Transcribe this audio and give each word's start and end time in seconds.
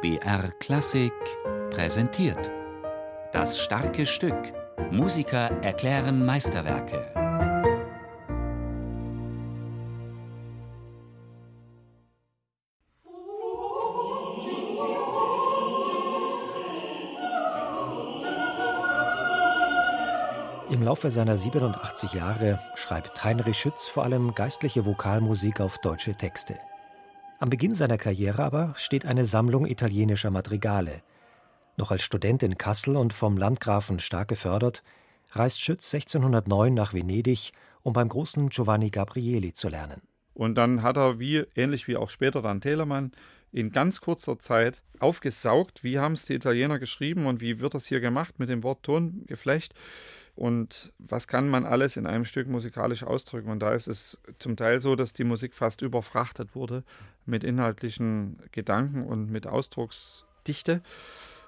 BR 0.00 0.52
Klassik 0.60 1.12
präsentiert. 1.70 2.52
Das 3.32 3.58
starke 3.58 4.06
Stück. 4.06 4.36
Musiker 4.92 5.50
erklären 5.60 6.24
Meisterwerke. 6.24 7.12
Im 20.70 20.82
Laufe 20.84 21.10
seiner 21.10 21.36
87 21.36 22.12
Jahre 22.12 22.60
schreibt 22.76 23.24
Heinrich 23.24 23.58
Schütz 23.58 23.88
vor 23.88 24.04
allem 24.04 24.32
geistliche 24.36 24.86
Vokalmusik 24.86 25.60
auf 25.60 25.78
deutsche 25.78 26.14
Texte. 26.14 26.54
Am 27.40 27.50
Beginn 27.50 27.76
seiner 27.76 27.98
Karriere 27.98 28.42
aber 28.42 28.74
steht 28.76 29.06
eine 29.06 29.24
Sammlung 29.24 29.64
italienischer 29.64 30.32
Madrigale. 30.32 31.02
Noch 31.76 31.92
als 31.92 32.02
Student 32.02 32.42
in 32.42 32.58
Kassel 32.58 32.96
und 32.96 33.12
vom 33.12 33.36
Landgrafen 33.36 34.00
stark 34.00 34.26
gefördert, 34.26 34.82
reist 35.30 35.60
Schütz 35.60 35.94
1609 35.94 36.74
nach 36.74 36.94
Venedig, 36.94 37.52
um 37.84 37.92
beim 37.92 38.08
großen 38.08 38.48
Giovanni 38.48 38.90
Gabrieli 38.90 39.52
zu 39.52 39.68
lernen. 39.68 40.02
Und 40.34 40.56
dann 40.56 40.82
hat 40.82 40.96
er, 40.96 41.20
wie 41.20 41.44
ähnlich 41.54 41.86
wie 41.86 41.96
auch 41.96 42.10
später 42.10 42.42
dann 42.42 42.60
Telemann, 42.60 43.12
in 43.52 43.70
ganz 43.70 44.00
kurzer 44.00 44.40
Zeit 44.40 44.82
aufgesaugt, 44.98 45.84
wie 45.84 46.00
haben 46.00 46.14
es 46.14 46.24
die 46.24 46.34
Italiener 46.34 46.80
geschrieben 46.80 47.26
und 47.26 47.40
wie 47.40 47.60
wird 47.60 47.72
das 47.72 47.86
hier 47.86 48.00
gemacht 48.00 48.40
mit 48.40 48.48
dem 48.48 48.64
Wort 48.64 48.82
Tongeflecht 48.82 49.74
und 50.38 50.92
was 50.98 51.26
kann 51.26 51.48
man 51.48 51.66
alles 51.66 51.96
in 51.96 52.06
einem 52.06 52.24
Stück 52.24 52.46
musikalisch 52.46 53.02
ausdrücken. 53.02 53.50
Und 53.50 53.58
da 53.58 53.72
ist 53.72 53.88
es 53.88 54.20
zum 54.38 54.56
Teil 54.56 54.80
so, 54.80 54.94
dass 54.94 55.12
die 55.12 55.24
Musik 55.24 55.52
fast 55.52 55.82
überfrachtet 55.82 56.54
wurde 56.54 56.84
mit 57.26 57.42
inhaltlichen 57.42 58.38
Gedanken 58.52 59.04
und 59.04 59.32
mit 59.32 59.48
Ausdrucksdichte. 59.48 60.80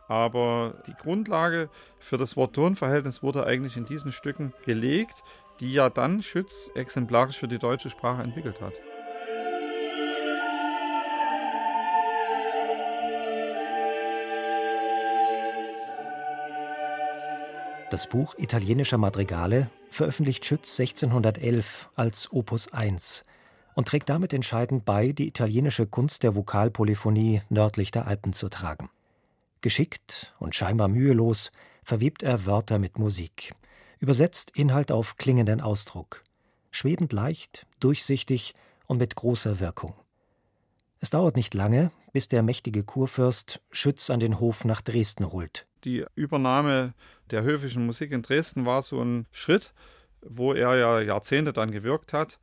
Aber 0.08 0.82
die 0.88 0.94
Grundlage 0.94 1.70
für 2.00 2.16
das 2.16 2.36
Wort-Ton-Verhältnis 2.36 3.22
wurde 3.22 3.46
eigentlich 3.46 3.76
in 3.76 3.84
diesen 3.84 4.10
Stücken 4.10 4.52
gelegt, 4.64 5.22
die 5.60 5.72
ja 5.72 5.88
dann 5.88 6.20
Schütz 6.20 6.68
exemplarisch 6.74 7.38
für 7.38 7.46
die 7.46 7.58
deutsche 7.58 7.90
Sprache 7.90 8.22
entwickelt 8.22 8.60
hat. 8.60 8.74
Das 17.90 18.06
Buch 18.06 18.36
italienischer 18.38 18.98
Madrigale 18.98 19.68
veröffentlicht 19.90 20.44
Schütz 20.44 20.78
1611 20.78 21.90
als 21.96 22.32
Opus 22.32 22.72
1 22.72 23.24
und 23.74 23.88
trägt 23.88 24.08
damit 24.08 24.32
entscheidend 24.32 24.84
bei, 24.84 25.10
die 25.10 25.26
italienische 25.26 25.88
Kunst 25.88 26.22
der 26.22 26.36
Vokalpolyphonie 26.36 27.42
nördlich 27.48 27.90
der 27.90 28.06
Alpen 28.06 28.32
zu 28.32 28.48
tragen. 28.48 28.90
Geschickt 29.60 30.36
und 30.38 30.54
scheinbar 30.54 30.86
mühelos 30.86 31.50
verwebt 31.82 32.22
er 32.22 32.46
Wörter 32.46 32.78
mit 32.78 32.96
Musik, 32.96 33.56
übersetzt 33.98 34.52
Inhalt 34.54 34.92
auf 34.92 35.16
klingenden 35.16 35.60
Ausdruck, 35.60 36.22
schwebend 36.70 37.12
leicht, 37.12 37.66
durchsichtig 37.80 38.54
und 38.86 38.98
mit 38.98 39.16
großer 39.16 39.58
Wirkung. 39.58 39.94
Es 41.00 41.10
dauert 41.10 41.34
nicht 41.34 41.54
lange, 41.54 41.90
bis 42.12 42.28
der 42.28 42.44
mächtige 42.44 42.84
Kurfürst 42.84 43.60
Schütz 43.72 44.10
an 44.10 44.20
den 44.20 44.38
Hof 44.38 44.64
nach 44.64 44.80
Dresden 44.80 45.32
holt 45.32 45.66
die 45.84 46.04
Übernahme 46.14 46.94
der 47.30 47.42
höfischen 47.42 47.86
Musik 47.86 48.12
in 48.12 48.22
Dresden 48.22 48.66
war 48.66 48.82
so 48.82 49.02
ein 49.02 49.26
Schritt, 49.32 49.72
wo 50.22 50.52
er 50.52 50.76
ja 50.76 51.00
Jahrzehnte 51.00 51.52
dann 51.52 51.70
gewirkt 51.70 52.12
hat, 52.12 52.38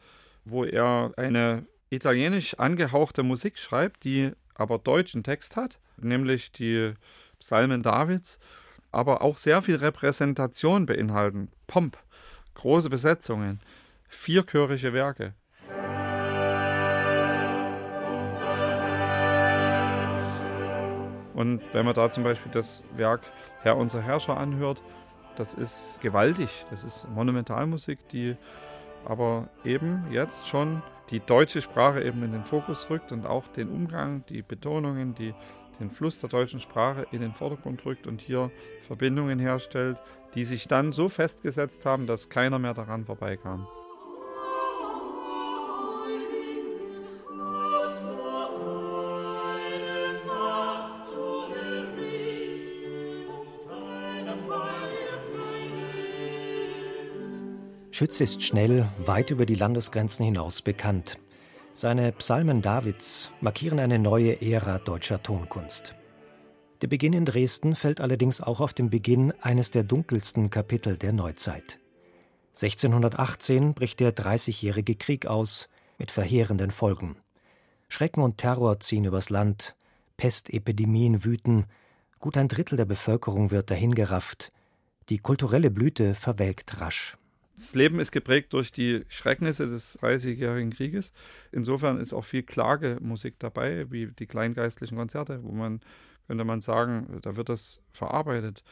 wo 0.45 0.63
er 0.63 1.11
eine 1.17 1.65
italienisch 1.89 2.55
angehauchte 2.55 3.23
Musik 3.23 3.57
schreibt, 3.57 4.03
die 4.03 4.31
aber 4.55 4.79
deutschen 4.79 5.23
Text 5.23 5.55
hat, 5.55 5.79
nämlich 5.97 6.51
die 6.51 6.93
Psalmen 7.39 7.83
Davids, 7.83 8.39
aber 8.91 9.21
auch 9.21 9.37
sehr 9.37 9.61
viel 9.61 9.75
Repräsentation 9.75 10.85
beinhalten. 10.85 11.49
Pomp, 11.67 11.97
große 12.55 12.89
Besetzungen, 12.89 13.59
vierchörige 14.07 14.93
Werke. 14.93 15.33
Und 21.37 21.61
wenn 21.71 21.85
man 21.85 21.93
da 21.93 22.09
zum 22.09 22.23
Beispiel 22.23 22.51
das 22.51 22.83
Werk 22.95 23.21
Herr 23.61 23.77
unser 23.77 24.01
Herrscher 24.01 24.37
anhört, 24.37 24.81
das 25.35 25.53
ist 25.53 25.99
gewaltig. 26.01 26.65
Das 26.71 26.83
ist 26.83 27.07
Monumentalmusik, 27.11 27.99
die 28.09 28.35
aber 29.05 29.47
eben 29.63 30.03
jetzt 30.09 30.47
schon 30.47 30.81
die 31.11 31.19
deutsche 31.19 31.61
Sprache 31.61 32.01
eben 32.01 32.23
in 32.23 32.31
den 32.31 32.43
Fokus 32.43 32.89
rückt 32.89 33.11
und 33.11 33.27
auch 33.27 33.45
den 33.49 33.69
Umgang, 33.69 34.25
die 34.29 34.41
Betonungen, 34.41 35.13
die, 35.13 35.35
den 35.79 35.91
Fluss 35.91 36.17
der 36.17 36.29
deutschen 36.29 36.59
Sprache 36.59 37.05
in 37.11 37.21
den 37.21 37.33
Vordergrund 37.33 37.85
rückt 37.85 38.07
und 38.07 38.19
hier 38.19 38.49
Verbindungen 38.81 39.37
herstellt, 39.37 40.01
die 40.33 40.43
sich 40.43 40.67
dann 40.67 40.91
so 40.91 41.07
festgesetzt 41.07 41.85
haben, 41.85 42.07
dass 42.07 42.29
keiner 42.29 42.57
mehr 42.57 42.73
daran 42.73 43.05
vorbeikam. 43.05 43.67
Schütz 57.97 58.19
ist 58.19 58.43
schnell 58.43 58.87
weit 58.99 59.31
über 59.31 59.47
die 59.47 59.55
Landesgrenzen 59.55 60.23
hinaus 60.23 60.61
bekannt. 60.61 61.17
Seine 61.73 62.11
Psalmen 62.11 62.61
Davids 62.61 63.31
markieren 63.41 63.79
eine 63.79 63.97
neue 63.97 64.39
Ära 64.39 64.77
deutscher 64.77 65.23
Tonkunst. 65.23 65.95
Der 66.83 66.87
Beginn 66.89 67.13
in 67.13 67.25
Dresden 67.25 67.75
fällt 67.75 67.99
allerdings 67.99 68.39
auch 68.39 68.59
auf 68.59 68.75
den 68.75 68.91
Beginn 68.91 69.33
eines 69.41 69.71
der 69.71 69.83
dunkelsten 69.83 70.51
Kapitel 70.51 70.95
der 70.99 71.11
Neuzeit. 71.11 71.79
1618 72.49 73.73
bricht 73.73 73.99
der 73.99 74.11
Dreißigjährige 74.11 74.93
Krieg 74.93 75.25
aus 75.25 75.67
mit 75.97 76.11
verheerenden 76.11 76.69
Folgen. 76.69 77.17
Schrecken 77.87 78.21
und 78.21 78.37
Terror 78.37 78.79
ziehen 78.79 79.05
übers 79.05 79.31
Land, 79.31 79.75
Pestepidemien 80.17 81.25
wüten, 81.25 81.65
gut 82.19 82.37
ein 82.37 82.47
Drittel 82.47 82.77
der 82.77 82.85
Bevölkerung 82.85 83.49
wird 83.49 83.71
dahingerafft, 83.71 84.51
die 85.09 85.17
kulturelle 85.17 85.71
Blüte 85.71 86.13
verwelkt 86.13 86.79
rasch. 86.79 87.17
Das 87.57 87.73
Leben 87.73 87.99
ist 87.99 88.11
geprägt 88.11 88.53
durch 88.53 88.71
die 88.71 89.03
Schrecknisse 89.09 89.67
des 89.67 89.93
Dreißigjährigen 89.93 90.71
Krieges. 90.71 91.11
Insofern 91.51 91.99
ist 91.99 92.13
auch 92.13 92.23
viel 92.23 92.43
Klagemusik 92.43 93.39
dabei, 93.39 93.89
wie 93.89 94.07
die 94.07 94.27
kleingeistlichen 94.27 94.95
Konzerte, 94.95 95.43
wo 95.43 95.51
man, 95.51 95.81
könnte 96.27 96.43
man 96.43 96.61
sagen, 96.61 97.19
da 97.23 97.35
wird 97.35 97.49
das 97.49 97.81
verarbeitet. 97.91 98.63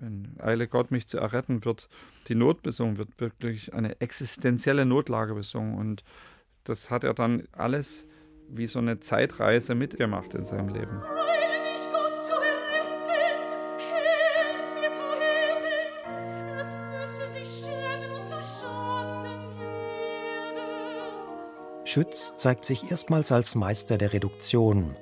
In 0.00 0.34
Eile 0.40 0.66
Gott, 0.66 0.90
mich 0.90 1.06
zu 1.06 1.18
erretten, 1.18 1.64
wird 1.64 1.88
die 2.26 2.34
Not 2.34 2.62
besungen, 2.62 2.98
wird 2.98 3.20
wirklich 3.20 3.74
eine 3.74 4.00
existenzielle 4.00 4.86
Notlage 4.86 5.34
besungen. 5.34 5.78
Und 5.78 6.02
das 6.64 6.90
hat 6.90 7.04
er 7.04 7.14
dann 7.14 7.46
alles 7.52 8.08
wie 8.48 8.66
so 8.66 8.80
eine 8.80 8.98
Zeitreise 8.98 9.76
mitgemacht 9.76 10.34
in 10.34 10.44
seinem 10.44 10.68
Leben. 10.68 11.00
Schütz 21.92 22.32
zeigt 22.38 22.64
sich 22.64 22.90
erstmals 22.90 23.32
als 23.32 23.54
Meister 23.54 23.98
der 23.98 24.14
Reduktion. 24.14 24.94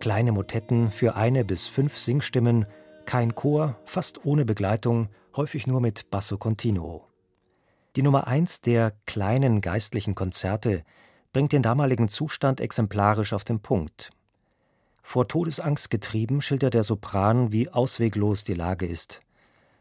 Kleine 0.00 0.32
Motetten 0.32 0.90
für 0.90 1.16
eine 1.16 1.46
bis 1.46 1.66
fünf 1.66 1.96
Singstimmen, 1.96 2.66
kein 3.06 3.34
Chor, 3.34 3.80
fast 3.86 4.26
ohne 4.26 4.44
Begleitung, 4.44 5.08
häufig 5.34 5.66
nur 5.66 5.80
mit 5.80 6.10
Basso 6.10 6.36
continuo. 6.36 7.06
Die 7.96 8.02
Nummer 8.02 8.26
eins 8.26 8.60
der 8.60 8.92
kleinen 9.06 9.62
geistlichen 9.62 10.14
Konzerte 10.14 10.82
bringt 11.32 11.52
den 11.52 11.62
damaligen 11.62 12.10
Zustand 12.10 12.60
exemplarisch 12.60 13.32
auf 13.32 13.44
den 13.44 13.60
Punkt. 13.60 14.10
Vor 15.02 15.28
Todesangst 15.28 15.88
getrieben 15.88 16.42
schildert 16.42 16.74
der 16.74 16.84
Sopran, 16.84 17.50
wie 17.50 17.70
ausweglos 17.70 18.44
die 18.44 18.52
Lage 18.52 18.84
ist. 18.84 19.20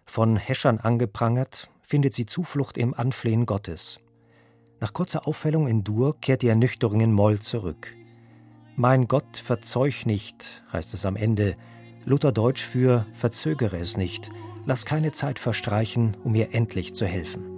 Von 0.05 0.37
Häschern 0.37 0.79
angeprangert, 0.79 1.69
findet 1.81 2.13
sie 2.13 2.25
Zuflucht 2.25 2.77
im 2.77 2.93
Anflehen 2.93 3.45
Gottes. 3.45 3.99
Nach 4.85 4.93
kurzer 4.93 5.27
Aufhellung 5.27 5.65
in 5.65 5.83
Dur 5.83 6.15
kehrt 6.21 6.43
die 6.43 6.47
Ernüchterung 6.47 7.01
in 7.01 7.11
Moll 7.11 7.39
zurück. 7.39 7.95
Mein 8.75 9.07
Gott, 9.07 9.35
verzeug 9.35 10.05
nicht, 10.05 10.63
heißt 10.71 10.93
es 10.93 11.07
am 11.07 11.15
Ende. 11.15 11.55
Lutherdeutsch 12.05 12.63
für 12.63 13.07
verzögere 13.15 13.79
es 13.79 13.97
nicht, 13.97 14.29
lass 14.67 14.85
keine 14.85 15.11
Zeit 15.11 15.39
verstreichen, 15.39 16.15
um 16.23 16.33
mir 16.33 16.53
endlich 16.53 16.93
zu 16.93 17.07
helfen. 17.07 17.54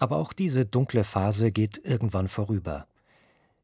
Aber 0.00 0.16
auch 0.16 0.32
diese 0.32 0.64
dunkle 0.64 1.04
Phase 1.04 1.52
geht 1.52 1.80
irgendwann 1.84 2.26
vorüber. 2.26 2.86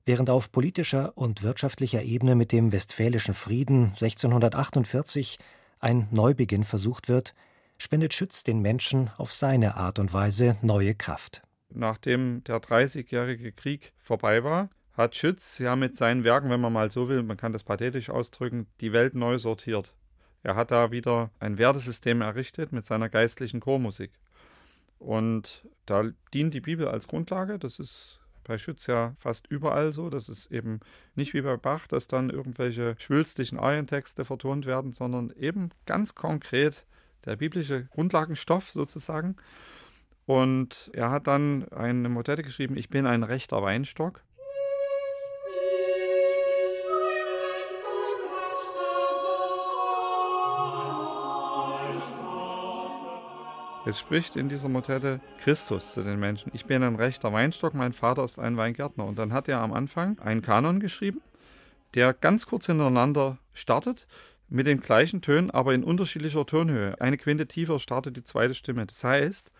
Während 0.04 0.30
auf 0.30 0.52
politischer 0.52 1.16
und 1.16 1.42
wirtschaftlicher 1.42 2.02
Ebene 2.02 2.36
mit 2.36 2.52
dem 2.52 2.72
Westfälischen 2.72 3.34
Frieden 3.34 3.86
1648 4.00 5.38
ein 5.80 6.06
Neubeginn 6.10 6.62
versucht 6.62 7.08
wird, 7.08 7.34
spendet 7.78 8.14
Schütz 8.14 8.44
den 8.44 8.60
Menschen 8.60 9.10
auf 9.16 9.32
seine 9.32 9.76
Art 9.76 9.98
und 9.98 10.12
Weise 10.12 10.56
neue 10.62 10.94
Kraft. 10.94 11.42
Nachdem 11.70 12.44
der 12.44 12.60
Dreißigjährige 12.60 13.52
Krieg 13.52 13.92
vorbei 13.98 14.44
war, 14.44 14.68
hat 14.92 15.16
Schütz 15.16 15.58
ja 15.58 15.74
mit 15.74 15.96
seinen 15.96 16.22
Werken, 16.22 16.50
wenn 16.50 16.60
man 16.60 16.72
mal 16.72 16.90
so 16.90 17.08
will, 17.08 17.22
man 17.22 17.36
kann 17.36 17.52
das 17.52 17.64
pathetisch 17.64 18.10
ausdrücken, 18.10 18.66
die 18.80 18.92
Welt 18.92 19.14
neu 19.14 19.38
sortiert. 19.38 19.94
Er 20.42 20.54
hat 20.54 20.70
da 20.70 20.90
wieder 20.90 21.30
ein 21.40 21.58
Wertesystem 21.58 22.20
errichtet 22.20 22.72
mit 22.72 22.84
seiner 22.84 23.08
geistlichen 23.08 23.60
Chormusik. 23.60 24.12
Und 24.98 25.66
da 25.84 26.04
dient 26.32 26.54
die 26.54 26.60
Bibel 26.60 26.88
als 26.88 27.08
Grundlage. 27.08 27.58
Das 27.58 27.78
ist 27.78 28.20
bei 28.44 28.58
Schütz 28.58 28.86
ja 28.86 29.14
fast 29.18 29.48
überall 29.48 29.92
so. 29.92 30.08
Das 30.08 30.28
ist 30.28 30.50
eben 30.52 30.80
nicht 31.14 31.34
wie 31.34 31.42
bei 31.42 31.56
Bach, 31.56 31.86
dass 31.86 32.08
dann 32.08 32.30
irgendwelche 32.30 32.94
schwülstigen 32.98 33.58
Arientexte 33.58 34.24
vertont 34.24 34.66
werden, 34.66 34.92
sondern 34.92 35.30
eben 35.30 35.70
ganz 35.84 36.14
konkret 36.14 36.86
der 37.24 37.36
biblische 37.36 37.86
Grundlagenstoff 37.86 38.70
sozusagen. 38.70 39.36
Und 40.26 40.90
er 40.92 41.10
hat 41.10 41.26
dann 41.26 41.68
eine 41.68 42.08
Motette 42.08 42.42
geschrieben, 42.42 42.76
ich 42.76 42.88
bin 42.88 43.06
ein 43.06 43.22
rechter 43.22 43.62
Weinstock. 43.62 44.22
Es 53.88 54.00
spricht 54.00 54.34
in 54.34 54.48
dieser 54.48 54.68
Motette 54.68 55.20
Christus 55.38 55.92
zu 55.92 56.02
den 56.02 56.18
Menschen. 56.18 56.50
Ich 56.52 56.64
bin 56.64 56.82
ein 56.82 56.96
rechter 56.96 57.32
Weinstock, 57.32 57.72
mein 57.72 57.92
Vater 57.92 58.24
ist 58.24 58.36
ein 58.36 58.56
Weingärtner. 58.56 59.04
Und 59.04 59.16
dann 59.16 59.32
hat 59.32 59.48
er 59.48 59.60
am 59.60 59.72
Anfang 59.72 60.18
einen 60.18 60.42
Kanon 60.42 60.80
geschrieben, 60.80 61.20
der 61.94 62.12
ganz 62.12 62.46
kurz 62.46 62.66
hintereinander 62.66 63.38
startet, 63.52 64.08
mit 64.48 64.66
den 64.66 64.80
gleichen 64.80 65.22
Tönen, 65.22 65.52
aber 65.52 65.72
in 65.72 65.84
unterschiedlicher 65.84 66.44
Tonhöhe. 66.44 67.00
Eine 67.00 67.16
Quinte 67.16 67.46
tiefer 67.46 67.78
startet 67.78 68.16
die 68.16 68.24
zweite 68.24 68.54
Stimme. 68.54 68.86
Das 68.86 69.04
heißt, 69.04 69.52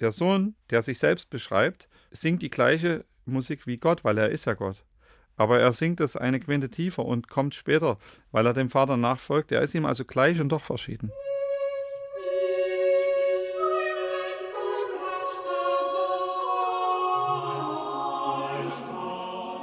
der 0.00 0.12
Sohn, 0.12 0.54
der 0.68 0.82
sich 0.82 0.98
selbst 0.98 1.30
beschreibt, 1.30 1.88
singt 2.10 2.42
die 2.42 2.50
gleiche 2.50 3.06
Musik 3.24 3.66
wie 3.66 3.78
Gott, 3.78 4.04
weil 4.04 4.18
er 4.18 4.28
ist 4.28 4.44
ja 4.44 4.52
Gott. 4.52 4.84
Aber 5.36 5.60
er 5.60 5.72
singt 5.72 6.00
es 6.00 6.14
eine 6.14 6.40
Quinte 6.40 6.68
tiefer 6.68 7.06
und 7.06 7.30
kommt 7.30 7.54
später, 7.54 7.96
weil 8.32 8.44
er 8.44 8.52
dem 8.52 8.68
Vater 8.68 8.98
nachfolgt. 8.98 9.50
Er 9.50 9.62
ist 9.62 9.74
ihm 9.74 9.86
also 9.86 10.04
gleich 10.04 10.42
und 10.42 10.50
doch 10.50 10.62
verschieden. 10.62 11.10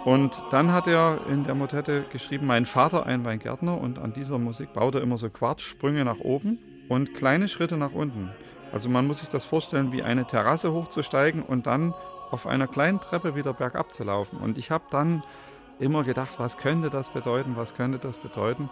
Und 0.09 0.41
dann 0.49 0.71
hat 0.71 0.87
er 0.87 1.19
in 1.29 1.43
der 1.43 1.53
Motette 1.53 2.03
geschrieben, 2.11 2.47
mein 2.47 2.65
Vater 2.65 3.05
ein 3.05 3.25
Weingärtner 3.25 3.79
und 3.79 3.99
an 3.99 4.11
dieser 4.11 4.39
Musik 4.39 4.73
baut 4.73 4.95
er 4.95 5.01
immer 5.01 5.19
so 5.19 5.29
Quartsprünge 5.29 6.03
nach 6.03 6.19
oben 6.19 6.57
und 6.89 7.13
kleine 7.13 7.47
Schritte 7.47 7.77
nach 7.77 7.91
unten. 7.91 8.31
Also 8.71 8.89
man 8.89 9.05
muss 9.05 9.19
sich 9.19 9.29
das 9.29 9.45
vorstellen, 9.45 9.91
wie 9.91 10.01
eine 10.01 10.25
Terrasse 10.25 10.73
hochzusteigen 10.73 11.43
und 11.43 11.67
dann 11.67 11.93
auf 12.31 12.47
einer 12.47 12.65
kleinen 12.65 12.99
Treppe 12.99 13.35
wieder 13.35 13.53
bergab 13.53 13.93
zu 13.93 14.03
laufen. 14.03 14.39
Und 14.39 14.57
ich 14.57 14.71
habe 14.71 14.85
dann 14.89 15.21
immer 15.77 16.03
gedacht, 16.03 16.39
was 16.39 16.57
könnte 16.57 16.89
das 16.89 17.09
bedeuten, 17.09 17.55
was 17.55 17.75
könnte 17.75 17.99
das 17.99 18.17
bedeuten. 18.17 18.71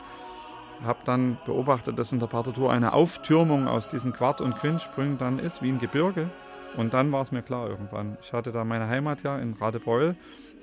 Habe 0.84 1.02
dann 1.06 1.38
beobachtet, 1.46 2.00
dass 2.00 2.12
in 2.12 2.20
der 2.20 2.26
Partitur 2.26 2.72
eine 2.72 2.94
Auftürmung 2.94 3.68
aus 3.68 3.88
diesen 3.88 4.12
Quart- 4.12 4.42
und 4.42 4.58
Quintsprüngen 4.58 5.20
dann 5.20 5.38
ist, 5.38 5.62
wie 5.62 5.70
ein 5.70 5.78
Gebirge. 5.78 6.32
Und 6.78 6.94
dann 6.94 7.12
war 7.12 7.22
es 7.22 7.32
mir 7.32 7.44
klar 7.44 7.70
irgendwann. 7.70 8.18
Ich 8.22 8.34
hatte 8.34 8.52
da 8.52 8.64
meine 8.64 8.88
Heimat 8.88 9.24
ja 9.24 9.38
in 9.38 9.54
Radebeul 9.54 10.16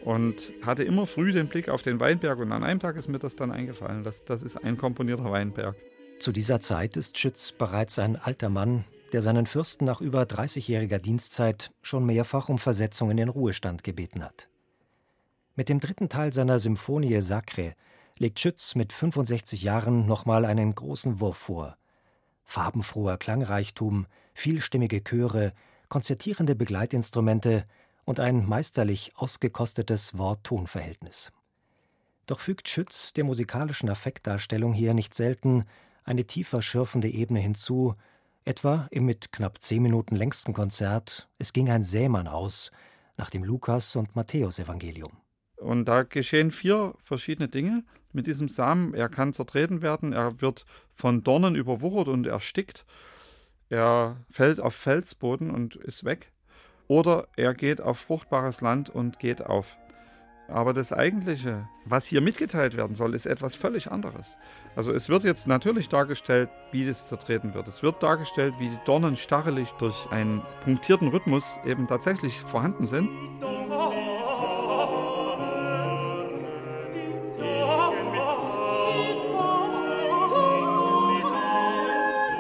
und 0.05 0.53
hatte 0.62 0.85
immer 0.85 1.06
früh 1.06 1.33
den 1.33 1.49
Blick 1.49 1.69
auf 1.69 1.83
den 1.83 1.99
Weinberg 1.99 2.39
und 2.39 2.53
an 2.53 2.62
einem 2.62 2.81
Tag 2.81 2.97
ist 2.97 3.09
mir 3.09 3.19
das 3.19 3.37
dann 3.37 3.51
eingefallen, 3.51 4.05
das, 4.05 4.25
das 4.25 4.43
ist 4.43 4.56
ein 4.62 4.77
komponierter 4.77 5.31
Weinberg. 5.31 5.77
Zu 6.19 6.33
dieser 6.33 6.61
Zeit 6.61 6.97
ist 6.97 7.19
Schütz 7.19 7.53
bereits 7.53 7.99
ein 7.99 8.17
alter 8.17 8.49
Mann, 8.49 8.85
der 9.12 9.23
seinen 9.23 9.47
Fürsten 9.47 9.85
nach 9.85 10.01
über 10.01 10.23
30-jähriger 10.23 10.99
Dienstzeit 10.99 11.71
schon 11.83 12.05
mehrfach 12.05 12.49
um 12.49 12.59
Versetzung 12.59 13.11
in 13.11 13.17
den 13.17 13.29
Ruhestand 13.29 13.83
gebeten 13.83 14.23
hat. 14.23 14.49
Mit 15.56 15.69
dem 15.69 15.81
dritten 15.81 16.09
Teil 16.09 16.33
seiner 16.33 16.59
Symphonie 16.59 17.21
Sacre 17.21 17.75
legt 18.19 18.41
Schütz 18.41 18.75
mit 18.75 18.93
65 18.93 19.62
Jahren 19.62 20.06
nochmal 20.06 20.45
einen 20.45 20.75
großen 20.75 21.21
Wurf 21.21 21.37
vor. 21.37 21.77
Farbenfroher 22.45 23.17
Klangreichtum, 23.17 24.06
vielstimmige 24.35 25.03
Chöre, 25.03 25.53
konzertierende 25.89 26.55
Begleitinstrumente 26.55 27.65
und 28.05 28.21
ein 28.21 28.47
meisterlich 28.47 29.12
ausgekostetes 29.17 30.17
Wort-Ton-Verhältnis. 30.19 31.33
Doch 32.27 32.41
fügt 32.41 32.69
Schütz 32.69 33.12
der 33.12 33.25
musikalischen 33.25 33.89
Affektdarstellung 33.89 34.73
hier 34.73 34.95
nicht 34.95 35.15
selten 35.15 35.65
eine 36.05 36.25
tiefer 36.27 36.62
schürfende 36.62 37.09
Ebene 37.09 37.41
hinzu, 37.41 37.95
etwa 38.45 38.87
im 38.91 39.06
mit 39.06 39.33
knapp 39.33 39.61
zehn 39.61 39.83
Minuten 39.83 40.17
längsten 40.17 40.53
Konzert 40.53 41.29
Es 41.39 41.53
ging 41.53 41.71
ein 41.71 41.83
Sämann 41.83 42.29
aus 42.29 42.71
nach 43.17 43.31
dem 43.31 43.45
Lukas- 43.45 43.97
und 43.97 44.17
Matthäusevangelium. 44.17 45.12
Und 45.56 45.87
da 45.87 46.03
geschehen 46.03 46.51
vier 46.51 46.95
verschiedene 46.99 47.49
Dinge 47.49 47.85
mit 48.12 48.27
diesem 48.27 48.49
Samen. 48.49 48.93
Er 48.93 49.09
kann 49.09 49.33
zertreten 49.33 49.83
werden, 49.83 50.12
er 50.12 50.41
wird 50.41 50.67
von 50.93 51.23
Dornen 51.23 51.55
überwuchert 51.55 52.09
und 52.09 52.27
erstickt, 52.27 52.85
er 53.71 54.25
fällt 54.31 54.61
auf 54.61 54.75
Felsboden 54.75 55.51
und 55.51 55.77
ist 55.77 56.05
weg 56.05 56.33
oder 56.88 57.26
er 57.36 57.54
geht 57.54 57.81
auf 57.81 57.98
fruchtbares 57.98 58.60
Land 58.60 58.90
und 58.90 59.19
geht 59.19 59.44
auf. 59.44 59.76
Aber 60.48 60.75
das 60.75 60.92
Eigentliche, 60.92 61.69
was 61.86 62.04
hier 62.04 62.20
mitgeteilt 62.20 62.76
werden 62.76 62.94
soll, 62.94 63.14
ist 63.14 63.25
etwas 63.25 63.54
völlig 63.54 63.90
anderes. 63.90 64.38
Also 64.76 64.92
es 64.92 65.08
wird 65.08 65.25
jetzt 65.25 65.46
natürlich 65.46 65.88
dargestellt, 65.88 66.50
wie 66.70 66.86
das 66.86 67.08
zertreten 67.08 67.54
wird. 67.54 67.66
Es 67.66 67.82
wird 67.82 68.02
dargestellt, 68.02 68.54
wie 68.58 68.69
die 68.69 68.78
Dornen 68.84 69.16
stachelig 69.16 69.70
durch 69.78 70.06
einen 70.10 70.42
punktierten 70.64 71.08
Rhythmus 71.08 71.58
eben 71.64 71.86
tatsächlich 71.86 72.38
vorhanden 72.40 72.86
sind. 72.86 73.08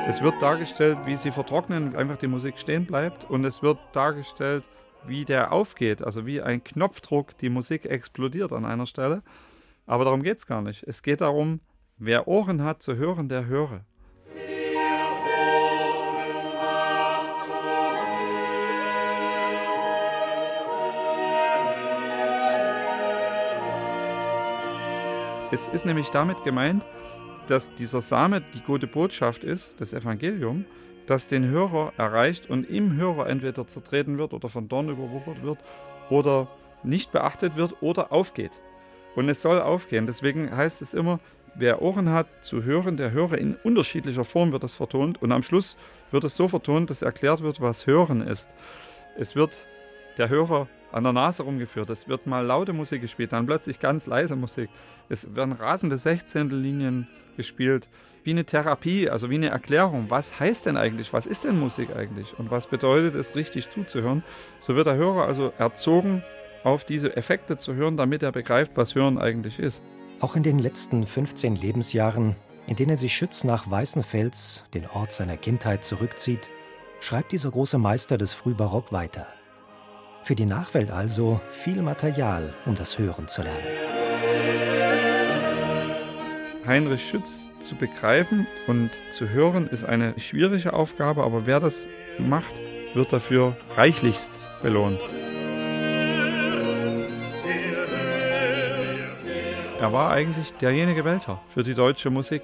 Es 0.06 0.20
wird 0.20 0.42
dargestellt, 0.42 0.98
wie 1.06 1.16
sie 1.16 1.32
vertrocknen, 1.32 1.96
einfach 1.96 2.18
die 2.18 2.26
Musik 2.26 2.58
stehen 2.58 2.84
bleibt. 2.84 3.24
Und 3.24 3.42
es 3.46 3.62
wird 3.62 3.78
dargestellt, 3.92 4.64
wie 5.06 5.24
der 5.24 5.50
aufgeht, 5.50 6.02
also 6.02 6.26
wie 6.26 6.42
ein 6.42 6.62
Knopfdruck 6.62 7.38
die 7.38 7.48
Musik 7.48 7.86
explodiert 7.86 8.52
an 8.52 8.66
einer 8.66 8.84
Stelle. 8.84 9.22
Aber 9.86 10.04
darum 10.04 10.22
geht 10.22 10.36
es 10.36 10.46
gar 10.46 10.60
nicht. 10.60 10.82
Es 10.82 11.02
geht 11.02 11.22
darum, 11.22 11.60
wer 11.96 12.28
Ohren 12.28 12.62
hat 12.62 12.82
zu 12.82 12.96
hören, 12.96 13.30
der 13.30 13.46
höre. 13.46 13.80
Es 25.50 25.68
ist 25.68 25.86
nämlich 25.86 26.10
damit 26.10 26.44
gemeint, 26.44 26.84
dass 27.46 27.74
dieser 27.74 28.00
Same 28.00 28.42
die 28.54 28.60
gute 28.60 28.86
Botschaft 28.86 29.44
ist, 29.44 29.80
das 29.80 29.92
Evangelium, 29.92 30.64
das 31.06 31.28
den 31.28 31.48
Hörer 31.48 31.92
erreicht 31.96 32.48
und 32.48 32.68
im 32.68 32.96
Hörer 32.96 33.28
entweder 33.28 33.66
zertreten 33.66 34.18
wird 34.18 34.32
oder 34.32 34.48
von 34.48 34.68
Dorn 34.68 34.88
überwuchert 34.88 35.42
wird 35.42 35.58
oder 36.10 36.48
nicht 36.82 37.12
beachtet 37.12 37.56
wird 37.56 37.82
oder 37.82 38.12
aufgeht. 38.12 38.52
Und 39.14 39.28
es 39.28 39.42
soll 39.42 39.60
aufgehen. 39.60 40.06
Deswegen 40.06 40.54
heißt 40.54 40.82
es 40.82 40.94
immer, 40.94 41.20
wer 41.54 41.82
Ohren 41.82 42.10
hat 42.10 42.26
zu 42.44 42.64
hören, 42.64 42.96
der 42.96 43.12
höre 43.12 43.38
in 43.38 43.56
unterschiedlicher 43.62 44.24
Form 44.24 44.52
wird 44.52 44.62
das 44.62 44.74
vertont. 44.74 45.22
Und 45.22 45.32
am 45.32 45.42
Schluss 45.42 45.76
wird 46.10 46.24
es 46.24 46.36
so 46.36 46.48
vertont, 46.48 46.90
dass 46.90 47.02
erklärt 47.02 47.42
wird, 47.42 47.60
was 47.60 47.86
Hören 47.86 48.22
ist. 48.22 48.50
Es 49.16 49.36
wird 49.36 49.68
der 50.18 50.28
Hörer 50.28 50.68
an 50.94 51.02
der 51.02 51.12
Nase 51.12 51.42
rumgeführt. 51.42 51.90
Es 51.90 52.08
wird 52.08 52.26
mal 52.26 52.46
laute 52.46 52.72
Musik 52.72 53.02
gespielt, 53.02 53.32
dann 53.32 53.46
plötzlich 53.46 53.80
ganz 53.80 54.06
leise 54.06 54.36
Musik. 54.36 54.70
Es 55.08 55.34
werden 55.34 55.52
rasende 55.52 55.98
Sechzehntellinien 55.98 57.08
gespielt, 57.36 57.88
wie 58.22 58.30
eine 58.30 58.44
Therapie, 58.44 59.10
also 59.10 59.28
wie 59.28 59.34
eine 59.34 59.48
Erklärung. 59.48 60.06
Was 60.08 60.38
heißt 60.38 60.66
denn 60.66 60.76
eigentlich, 60.76 61.12
was 61.12 61.26
ist 61.26 61.44
denn 61.44 61.58
Musik 61.58 61.94
eigentlich 61.94 62.38
und 62.38 62.50
was 62.50 62.68
bedeutet 62.68 63.16
es, 63.16 63.34
richtig 63.34 63.70
zuzuhören? 63.70 64.22
So 64.60 64.76
wird 64.76 64.86
der 64.86 64.94
Hörer 64.94 65.26
also 65.26 65.52
erzogen, 65.58 66.22
auf 66.62 66.84
diese 66.84 67.16
Effekte 67.16 67.56
zu 67.56 67.74
hören, 67.74 67.96
damit 67.96 68.22
er 68.22 68.32
begreift, 68.32 68.72
was 68.76 68.94
Hören 68.94 69.18
eigentlich 69.18 69.58
ist. 69.58 69.82
Auch 70.20 70.36
in 70.36 70.44
den 70.44 70.60
letzten 70.60 71.04
15 71.04 71.56
Lebensjahren, 71.56 72.36
in 72.68 72.76
denen 72.76 72.96
sich 72.96 73.14
Schütz 73.14 73.42
nach 73.42 73.68
Weißenfels, 73.68 74.64
den 74.72 74.86
Ort 74.86 75.12
seiner 75.12 75.36
Kindheit, 75.36 75.84
zurückzieht, 75.84 76.48
schreibt 77.00 77.32
dieser 77.32 77.50
große 77.50 77.78
Meister 77.78 78.16
des 78.16 78.32
Frühbarock 78.32 78.92
weiter. 78.92 79.26
Für 80.24 80.34
die 80.34 80.46
Nachwelt 80.46 80.90
also 80.90 81.38
viel 81.50 81.82
Material, 81.82 82.54
um 82.64 82.74
das 82.74 82.98
Hören 82.98 83.28
zu 83.28 83.42
lernen. 83.42 83.60
Heinrich 86.66 87.06
Schütz 87.06 87.50
zu 87.60 87.74
begreifen 87.76 88.46
und 88.66 88.90
zu 89.10 89.28
hören 89.28 89.68
ist 89.68 89.84
eine 89.84 90.18
schwierige 90.18 90.72
Aufgabe, 90.72 91.24
aber 91.24 91.44
wer 91.44 91.60
das 91.60 91.86
macht, 92.18 92.54
wird 92.94 93.12
dafür 93.12 93.54
reichlichst 93.76 94.62
belohnt. 94.62 94.98
Er 99.78 99.92
war 99.92 100.10
eigentlich 100.10 100.54
derjenige 100.54 101.04
Welter 101.04 101.42
für 101.48 101.62
die 101.62 101.74
deutsche 101.74 102.08
Musik. 102.08 102.40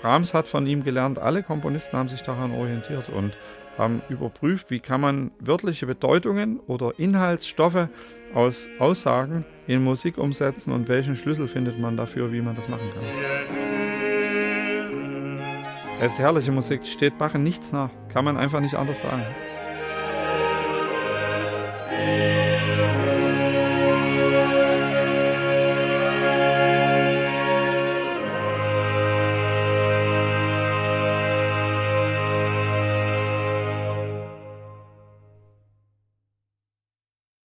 Brahms 0.00 0.32
hat 0.32 0.48
von 0.48 0.66
ihm 0.66 0.82
gelernt, 0.82 1.18
alle 1.18 1.42
Komponisten 1.42 1.98
haben 1.98 2.08
sich 2.08 2.22
daran 2.22 2.52
orientiert 2.52 3.10
und 3.10 3.36
haben 3.78 4.02
überprüft, 4.08 4.70
wie 4.70 4.80
kann 4.80 5.00
man 5.00 5.30
wörtliche 5.38 5.86
Bedeutungen 5.86 6.60
oder 6.66 6.92
Inhaltsstoffe 6.98 7.88
aus 8.34 8.68
Aussagen 8.78 9.46
in 9.66 9.82
Musik 9.82 10.18
umsetzen 10.18 10.72
und 10.72 10.88
welchen 10.88 11.16
Schlüssel 11.16 11.48
findet 11.48 11.78
man 11.78 11.96
dafür, 11.96 12.32
wie 12.32 12.42
man 12.42 12.54
das 12.56 12.68
machen 12.68 12.90
kann. 12.92 13.04
Es 16.00 16.12
ist 16.12 16.18
herrliche 16.18 16.52
Musik, 16.52 16.84
steht 16.84 17.18
Bach 17.18 17.34
nichts 17.34 17.72
nach, 17.72 17.90
kann 18.12 18.24
man 18.24 18.36
einfach 18.36 18.60
nicht 18.60 18.74
anders 18.74 19.00
sagen. 19.00 19.24